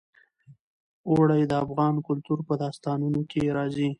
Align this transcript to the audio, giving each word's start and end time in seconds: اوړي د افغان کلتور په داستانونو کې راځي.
اوړي 1.09 1.41
د 1.47 1.53
افغان 1.65 1.95
کلتور 2.07 2.39
په 2.47 2.53
داستانونو 2.63 3.21
کې 3.31 3.39
راځي. 3.57 3.89